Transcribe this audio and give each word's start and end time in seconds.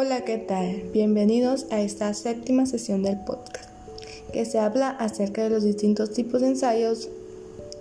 Hola, 0.00 0.20
¿qué 0.20 0.38
tal? 0.38 0.84
Bienvenidos 0.92 1.66
a 1.72 1.80
esta 1.80 2.14
séptima 2.14 2.66
sesión 2.66 3.02
del 3.02 3.18
podcast, 3.18 3.68
que 4.32 4.44
se 4.44 4.60
habla 4.60 4.90
acerca 4.90 5.42
de 5.42 5.50
los 5.50 5.64
distintos 5.64 6.12
tipos 6.12 6.40
de 6.40 6.46
ensayos. 6.46 7.08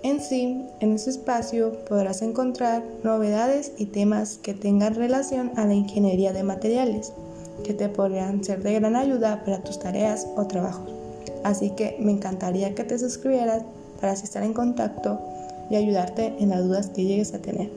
En 0.02 0.20
sí, 0.20 0.66
en 0.80 0.94
este 0.94 1.12
espacio 1.12 1.74
podrás 1.88 2.24
encontrar 2.24 2.84
novedades 3.04 3.74
y 3.77 3.86
temas 3.86 4.40
que 4.40 4.55
tengan 4.55 4.96
relación 4.96 5.52
a 5.58 5.68
la 5.68 5.76
ingeniería 5.76 6.34
de 6.34 6.41
materiales, 6.41 7.14
que 7.64 7.76
te 7.76 7.88
podrían 7.88 8.44
ser 8.44 8.63
de 8.63 8.74
gran 8.74 8.96
ayuda 8.96 9.44
para 9.46 9.63
tus 9.63 9.77
tareas 9.77 10.26
o 10.36 10.48
trabajos. 10.48 10.90
Así 11.44 11.70
que 11.70 11.98
me 11.99 12.13
encantaría 12.13 12.74
que 12.74 12.84
te 12.84 12.98
suscribieras 12.98 13.62
para 14.02 14.13
estar 14.13 14.41
en 14.41 14.55
contacto 14.55 15.20
y 15.70 15.76
ayudarte 15.76 16.34
en 16.40 16.49
las 16.49 16.63
dudas 16.63 16.88
que 16.88 17.05
llegues 17.05 17.36
a 17.36 17.44
tener. 17.44 17.70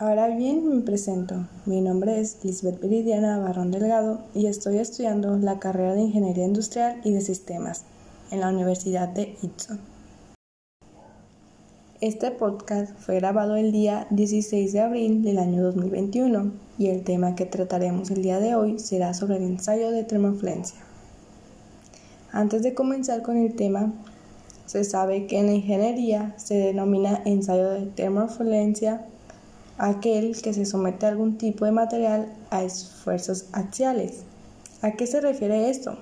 Ahora 0.00 0.28
bien, 0.28 0.64
me 0.68 0.80
presento. 0.82 1.48
Mi 1.66 1.80
nombre 1.80 2.20
es 2.20 2.38
Lisbeth 2.44 2.80
Viridiana 2.80 3.40
Barrón 3.40 3.72
Delgado 3.72 4.20
y 4.32 4.46
estoy 4.46 4.78
estudiando 4.78 5.36
la 5.38 5.58
carrera 5.58 5.94
de 5.94 6.02
Ingeniería 6.02 6.44
Industrial 6.44 7.00
y 7.02 7.12
de 7.12 7.20
Sistemas 7.20 7.82
en 8.30 8.38
la 8.38 8.50
Universidad 8.50 9.08
de 9.08 9.34
Itson. 9.42 9.80
Este 12.00 12.30
podcast 12.30 12.96
fue 12.96 13.16
grabado 13.16 13.56
el 13.56 13.72
día 13.72 14.06
16 14.10 14.72
de 14.72 14.80
abril 14.80 15.24
del 15.24 15.40
año 15.40 15.64
2021 15.64 16.52
y 16.78 16.90
el 16.90 17.02
tema 17.02 17.34
que 17.34 17.46
trataremos 17.46 18.12
el 18.12 18.22
día 18.22 18.38
de 18.38 18.54
hoy 18.54 18.78
será 18.78 19.14
sobre 19.14 19.38
el 19.38 19.42
ensayo 19.42 19.90
de 19.90 20.04
termofluencia. 20.04 20.78
Antes 22.30 22.62
de 22.62 22.72
comenzar 22.72 23.22
con 23.22 23.36
el 23.36 23.56
tema, 23.56 23.92
se 24.64 24.84
sabe 24.84 25.26
que 25.26 25.40
en 25.40 25.46
la 25.46 25.54
ingeniería 25.54 26.34
se 26.36 26.54
denomina 26.54 27.20
ensayo 27.24 27.70
de 27.70 27.86
termofluencia 27.86 29.04
aquel 29.78 30.40
que 30.42 30.52
se 30.52 30.66
somete 30.66 31.06
a 31.06 31.10
algún 31.10 31.38
tipo 31.38 31.64
de 31.64 31.72
material 31.72 32.32
a 32.50 32.62
esfuerzos 32.62 33.46
axiales. 33.52 34.24
¿A 34.82 34.92
qué 34.92 35.06
se 35.06 35.20
refiere 35.20 35.70
esto? 35.70 35.96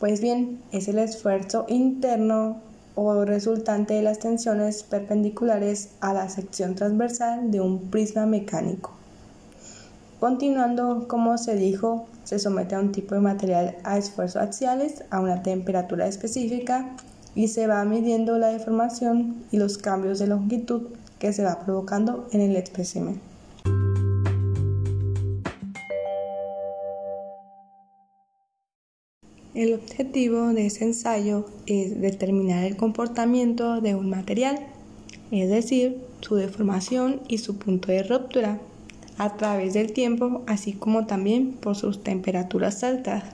Pues 0.00 0.20
bien, 0.20 0.60
es 0.72 0.88
el 0.88 0.98
esfuerzo 0.98 1.66
interno 1.68 2.60
o 2.94 3.24
resultante 3.24 3.94
de 3.94 4.02
las 4.02 4.18
tensiones 4.18 4.82
perpendiculares 4.82 5.90
a 6.00 6.12
la 6.12 6.28
sección 6.28 6.74
transversal 6.74 7.50
de 7.50 7.60
un 7.60 7.90
prisma 7.90 8.26
mecánico. 8.26 8.92
Continuando, 10.20 11.08
como 11.08 11.38
se 11.38 11.56
dijo, 11.56 12.06
se 12.24 12.38
somete 12.38 12.74
a 12.74 12.80
un 12.80 12.92
tipo 12.92 13.14
de 13.14 13.20
material 13.20 13.76
a 13.82 13.98
esfuerzos 13.98 14.40
axiales 14.40 15.04
a 15.10 15.20
una 15.20 15.42
temperatura 15.42 16.06
específica 16.06 16.96
y 17.34 17.48
se 17.48 17.66
va 17.66 17.84
midiendo 17.84 18.38
la 18.38 18.48
deformación 18.48 19.36
y 19.50 19.58
los 19.58 19.78
cambios 19.78 20.18
de 20.18 20.26
longitud 20.26 20.88
que 21.18 21.32
se 21.32 21.44
va 21.44 21.60
provocando 21.64 22.28
en 22.32 22.40
el 22.40 22.56
espécimen. 22.56 23.20
El 29.54 29.74
objetivo 29.74 30.48
de 30.48 30.66
ese 30.66 30.84
ensayo 30.84 31.44
es 31.66 32.00
determinar 32.00 32.64
el 32.64 32.76
comportamiento 32.76 33.82
de 33.82 33.94
un 33.94 34.08
material, 34.08 34.58
es 35.30 35.50
decir, 35.50 35.98
su 36.20 36.36
deformación 36.36 37.20
y 37.28 37.38
su 37.38 37.58
punto 37.58 37.92
de 37.92 38.02
ruptura 38.02 38.60
a 39.18 39.36
través 39.36 39.74
del 39.74 39.92
tiempo, 39.92 40.42
así 40.46 40.72
como 40.72 41.06
también 41.06 41.52
por 41.52 41.76
sus 41.76 42.02
temperaturas 42.02 42.82
altas. 42.82 43.24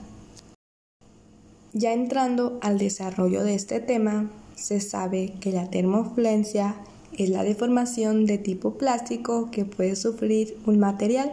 Ya 1.73 1.93
entrando 1.93 2.57
al 2.61 2.79
desarrollo 2.79 3.43
de 3.43 3.53
este 3.53 3.79
tema, 3.79 4.29
se 4.55 4.79
sabe 4.79 5.33
que 5.39 5.51
la 5.51 5.69
termofluencia 5.69 6.75
es 7.17 7.29
la 7.29 7.43
deformación 7.43 8.25
de 8.25 8.37
tipo 8.37 8.73
plástico 8.73 9.51
que 9.51 9.65
puede 9.65 9.95
sufrir 9.95 10.57
un 10.65 10.79
material 10.79 11.31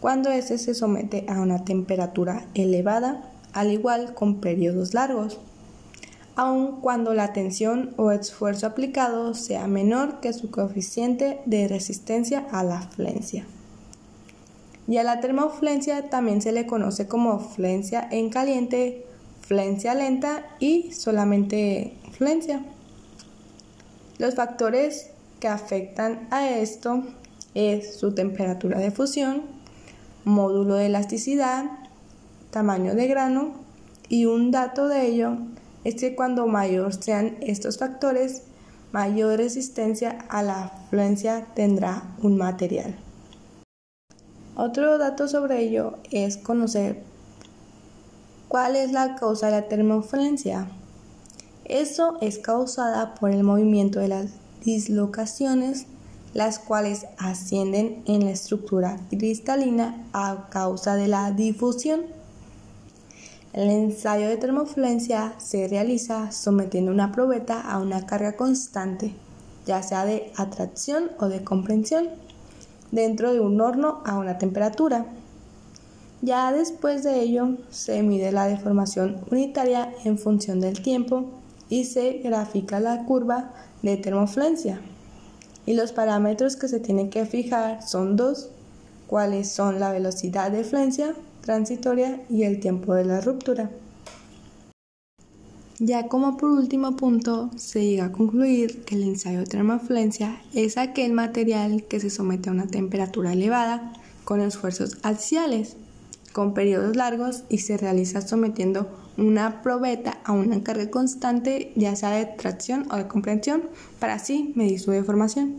cuando 0.00 0.30
éste 0.30 0.58
se 0.58 0.74
somete 0.74 1.24
a 1.28 1.40
una 1.40 1.64
temperatura 1.64 2.46
elevada, 2.54 3.30
al 3.52 3.70
igual 3.70 4.14
con 4.14 4.40
periodos 4.40 4.94
largos, 4.94 5.38
aun 6.36 6.80
cuando 6.80 7.12
la 7.12 7.32
tensión 7.32 7.92
o 7.96 8.10
esfuerzo 8.10 8.66
aplicado 8.66 9.34
sea 9.34 9.66
menor 9.66 10.20
que 10.20 10.32
su 10.32 10.50
coeficiente 10.50 11.40
de 11.44 11.68
resistencia 11.68 12.46
a 12.50 12.64
la 12.64 12.80
flencia. 12.80 13.44
Y 14.88 14.96
a 14.96 15.04
la 15.04 15.20
termoflencia 15.20 16.08
también 16.08 16.40
se 16.40 16.52
le 16.52 16.66
conoce 16.66 17.06
como 17.06 17.38
flencia 17.38 18.08
en 18.10 18.30
caliente, 18.30 19.04
flencia 19.50 19.96
lenta 19.96 20.46
y 20.60 20.92
solamente 20.92 21.96
flencia. 22.12 22.62
Los 24.18 24.36
factores 24.36 25.10
que 25.40 25.48
afectan 25.48 26.28
a 26.30 26.48
esto 26.48 27.02
es 27.54 27.96
su 27.96 28.14
temperatura 28.14 28.78
de 28.78 28.92
fusión, 28.92 29.42
módulo 30.24 30.76
de 30.76 30.86
elasticidad, 30.86 31.64
tamaño 32.52 32.94
de 32.94 33.08
grano 33.08 33.54
y 34.08 34.26
un 34.26 34.52
dato 34.52 34.86
de 34.86 35.08
ello 35.08 35.38
es 35.82 35.96
que 35.96 36.14
cuando 36.14 36.46
mayor 36.46 36.94
sean 36.94 37.36
estos 37.40 37.76
factores, 37.76 38.44
mayor 38.92 39.36
resistencia 39.38 40.26
a 40.28 40.44
la 40.44 40.70
fluencia 40.90 41.48
tendrá 41.56 42.04
un 42.22 42.36
material. 42.36 42.94
Otro 44.54 44.96
dato 44.96 45.26
sobre 45.26 45.60
ello 45.60 45.98
es 46.12 46.36
conocer 46.36 47.09
cuál 48.50 48.74
es 48.74 48.90
la 48.90 49.14
causa 49.14 49.46
de 49.46 49.52
la 49.52 49.68
termofluencia. 49.68 50.66
Eso 51.64 52.18
es 52.20 52.40
causada 52.40 53.14
por 53.14 53.30
el 53.30 53.44
movimiento 53.44 54.00
de 54.00 54.08
las 54.08 54.26
dislocaciones, 54.64 55.86
las 56.34 56.58
cuales 56.58 57.06
ascienden 57.16 58.02
en 58.06 58.24
la 58.24 58.32
estructura 58.32 58.98
cristalina 59.08 60.04
a 60.12 60.48
causa 60.50 60.96
de 60.96 61.06
la 61.06 61.30
difusión. 61.30 62.00
El 63.52 63.70
ensayo 63.70 64.26
de 64.26 64.36
termofluencia 64.36 65.32
se 65.38 65.68
realiza 65.68 66.32
sometiendo 66.32 66.90
una 66.90 67.12
probeta 67.12 67.60
a 67.60 67.78
una 67.78 68.04
carga 68.04 68.32
constante, 68.32 69.14
ya 69.64 69.80
sea 69.84 70.04
de 70.04 70.32
atracción 70.34 71.12
o 71.20 71.28
de 71.28 71.44
comprensión, 71.44 72.08
dentro 72.90 73.32
de 73.32 73.38
un 73.38 73.60
horno 73.60 74.02
a 74.04 74.18
una 74.18 74.38
temperatura. 74.38 75.06
Ya 76.22 76.52
después 76.52 77.02
de 77.02 77.20
ello 77.20 77.56
se 77.70 78.02
mide 78.02 78.30
la 78.30 78.46
deformación 78.46 79.20
unitaria 79.30 79.92
en 80.04 80.18
función 80.18 80.60
del 80.60 80.82
tiempo 80.82 81.30
y 81.70 81.84
se 81.84 82.18
grafica 82.18 82.78
la 82.78 83.04
curva 83.06 83.52
de 83.82 83.96
termofluencia. 83.96 84.80
Y 85.64 85.74
los 85.74 85.92
parámetros 85.92 86.56
que 86.56 86.68
se 86.68 86.80
tienen 86.80 87.08
que 87.08 87.24
fijar 87.24 87.82
son 87.82 88.16
dos, 88.16 88.50
cuáles 89.06 89.50
son 89.50 89.80
la 89.80 89.92
velocidad 89.92 90.50
de 90.50 90.64
flencia 90.64 91.14
transitoria 91.40 92.20
y 92.28 92.42
el 92.42 92.60
tiempo 92.60 92.94
de 92.94 93.04
la 93.04 93.20
ruptura. 93.20 93.70
Ya 95.78 96.08
como 96.08 96.36
por 96.36 96.50
último 96.50 96.96
punto, 96.96 97.50
se 97.56 97.82
llega 97.82 98.06
a 98.06 98.12
concluir 98.12 98.84
que 98.84 98.96
el 98.96 99.02
ensayo 99.02 99.38
de 99.38 99.46
termofluencia 99.46 100.38
es 100.52 100.76
aquel 100.76 101.12
material 101.14 101.84
que 101.84 102.00
se 102.00 102.10
somete 102.10 102.50
a 102.50 102.52
una 102.52 102.66
temperatura 102.66 103.32
elevada 103.32 103.94
con 104.24 104.42
esfuerzos 104.42 104.98
axiales, 105.02 105.76
con 106.32 106.54
periodos 106.54 106.96
largos 106.96 107.44
y 107.48 107.58
se 107.58 107.76
realiza 107.76 108.20
sometiendo 108.20 108.88
una 109.16 109.62
probeta 109.62 110.18
a 110.24 110.32
una 110.32 110.62
carga 110.62 110.90
constante, 110.90 111.72
ya 111.76 111.94
sea 111.96 112.10
de 112.10 112.26
tracción 112.26 112.86
o 112.90 112.96
de 112.96 113.08
comprensión, 113.08 113.64
para 113.98 114.14
así 114.14 114.52
medir 114.54 114.80
su 114.80 114.90
deformación. 114.90 115.56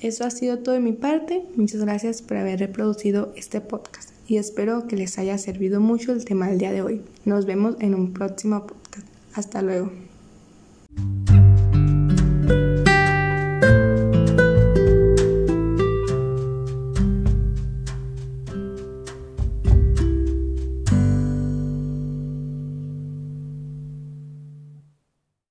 Eso 0.00 0.24
ha 0.24 0.30
sido 0.30 0.58
todo 0.58 0.74
de 0.74 0.80
mi 0.80 0.92
parte. 0.92 1.44
Muchas 1.54 1.80
gracias 1.80 2.22
por 2.22 2.36
haber 2.36 2.58
reproducido 2.58 3.32
este 3.36 3.60
podcast 3.60 4.10
y 4.26 4.36
espero 4.36 4.88
que 4.88 4.96
les 4.96 5.18
haya 5.18 5.38
servido 5.38 5.80
mucho 5.80 6.12
el 6.12 6.24
tema 6.24 6.48
del 6.48 6.58
día 6.58 6.72
de 6.72 6.82
hoy. 6.82 7.02
Nos 7.24 7.46
vemos 7.46 7.76
en 7.78 7.94
un 7.94 8.12
próximo 8.12 8.66
podcast. 8.66 9.06
Hasta 9.34 9.62
luego. 9.62 10.11